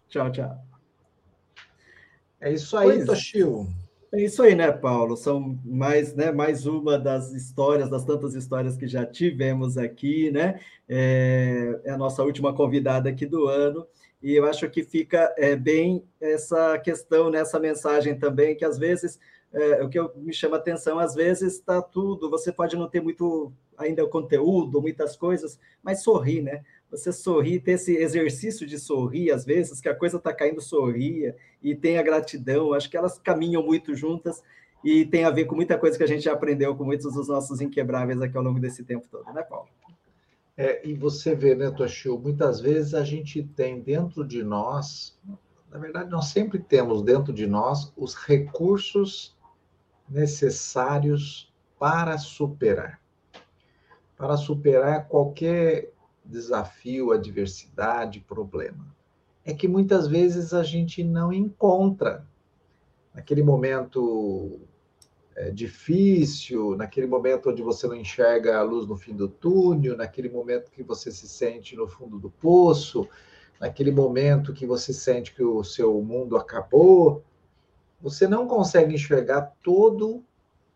[0.09, 0.57] Tchau, tchau.
[2.41, 3.67] É isso aí, pois, Toshio.
[4.15, 5.17] É isso aí, né, Paulo?
[5.17, 10.61] São mais, né, mais uma das histórias, das tantas histórias que já tivemos aqui, né?
[10.89, 13.85] É, é a nossa última convidada aqui do ano.
[14.23, 19.19] E eu acho que fica é, bem essa questão nessa mensagem também, que às vezes
[19.53, 23.01] é, o que eu, me chama atenção, às vezes está tudo, você pode não ter
[23.01, 26.63] muito ainda o conteúdo, muitas coisas, mas sorrir, né?
[26.97, 31.37] Você sorrir, ter esse exercício de sorrir, às vezes, que a coisa está caindo, sorria,
[31.63, 34.43] e tem a gratidão, acho que elas caminham muito juntas
[34.85, 37.27] e tem a ver com muita coisa que a gente já aprendeu com muitos dos
[37.27, 39.69] nossos inquebráveis aqui ao longo desse tempo todo, né, Paulo?
[40.57, 45.19] É, e você vê, né, Toshio, muitas vezes a gente tem dentro de nós,
[45.71, 49.37] na verdade, nós sempre temos dentro de nós os recursos
[50.09, 53.01] necessários para superar.
[54.17, 55.94] Para superar qualquer
[56.25, 58.95] desafio, adversidade, problema.
[59.45, 62.27] É que muitas vezes a gente não encontra
[63.15, 64.61] naquele momento
[65.37, 70.29] é, difícil, naquele momento onde você não enxerga a luz no fim do túnel, naquele
[70.29, 73.09] momento que você se sente no fundo do poço,
[73.61, 77.23] naquele momento que você sente que o seu mundo acabou,
[78.01, 80.23] você não consegue enxergar todo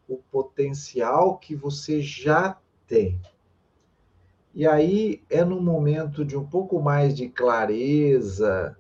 [0.09, 3.21] o potencial que você já tem.
[4.59, 8.77] E aí é no momento de um pouco mais de clareza,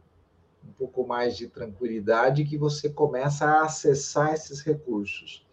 [0.68, 5.46] um pouco mais de tranquilidade que você começa a acessar esses recursos.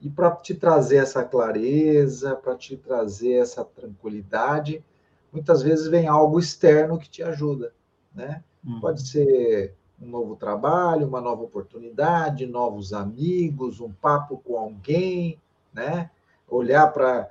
[0.00, 4.84] E para te trazer essa clareza, para te trazer essa tranquilidade,
[5.32, 7.72] muitas vezes vem algo externo que te ajuda,
[8.12, 8.42] né?
[8.64, 8.80] Uhum.
[8.80, 15.40] Pode ser um novo trabalho, uma nova oportunidade, novos amigos, um papo com alguém,
[15.72, 16.10] né?
[16.48, 17.30] Olhar para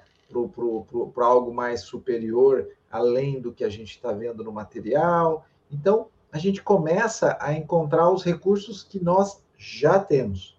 [1.23, 5.45] algo mais superior, além do que a gente está vendo no material.
[5.71, 10.57] Então, a gente começa a encontrar os recursos que nós já temos.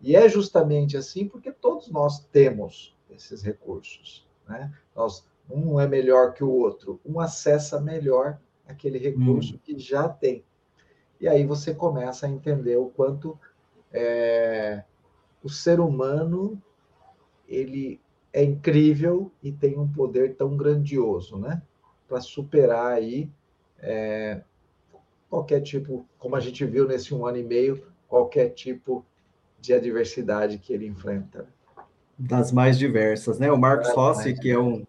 [0.00, 4.26] E é justamente assim porque todos nós temos esses recursos.
[4.48, 4.72] Né?
[4.94, 9.58] Nós, um é melhor que o outro, um acessa melhor aquele recurso hum.
[9.64, 10.44] que já tem.
[11.20, 13.38] E aí você começa a entender o quanto
[13.92, 14.84] é,
[15.42, 16.60] o ser humano
[17.48, 18.00] ele
[18.32, 21.62] é incrível e tem um poder tão grandioso, né?
[22.08, 23.28] Para superar aí
[23.80, 24.40] é,
[25.28, 29.04] qualquer tipo, como a gente viu nesse um ano e meio, qualquer tipo
[29.60, 31.46] de adversidade que ele enfrenta.
[32.18, 33.50] Das mais diversas, né?
[33.50, 34.84] O Marcos Rossi, que é um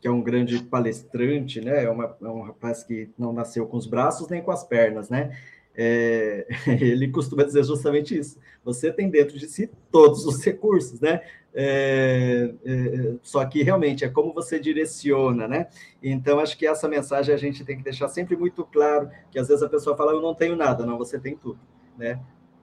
[0.00, 1.84] que é um grande palestrante, né?
[1.84, 5.08] É, uma, é um rapaz que não nasceu com os braços nem com as pernas,
[5.08, 5.34] né?
[5.76, 6.46] É,
[6.80, 8.38] ele costuma dizer justamente isso.
[8.64, 11.22] Você tem dentro de si todos os recursos, né?
[11.56, 15.68] É, é, só que realmente é como você direciona, né?
[16.02, 19.46] Então acho que essa mensagem a gente tem que deixar sempre muito claro, que às
[19.46, 21.60] vezes a pessoa fala eu não tenho nada, não, você tem tudo,
[21.96, 22.20] né?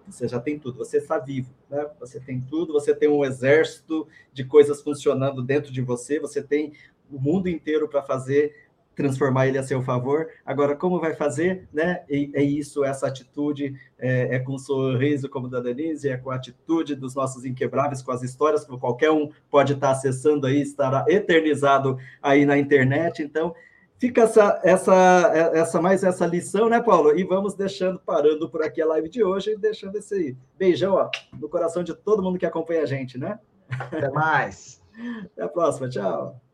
[0.07, 1.87] Você já tem tudo, você está vivo, né?
[1.99, 6.73] Você tem tudo, você tem um exército de coisas funcionando dentro de você, você tem
[7.09, 10.27] o mundo inteiro para fazer transformar ele a seu favor.
[10.45, 12.03] Agora, como vai fazer, né?
[12.09, 16.31] E, é isso, essa atitude, é, é com um sorriso como da Denise, é com
[16.31, 20.61] a atitude dos nossos inquebráveis, com as histórias que qualquer um pode estar acessando aí,
[20.61, 23.23] estará eternizado aí na internet.
[23.23, 23.55] Então,
[23.97, 27.17] fica essa, essa, essa mais essa lição, né, Paulo?
[27.17, 31.47] E vamos deixando, parando por aqui a live de hoje deixando esse beijão ó, no
[31.47, 33.39] coração de todo mundo que acompanha a gente, né?
[33.69, 34.81] Até mais.
[35.33, 35.87] Até a próxima.
[35.87, 36.50] Tchau.